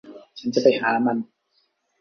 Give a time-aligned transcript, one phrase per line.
[0.39, 1.17] ฉันจะไปหามัน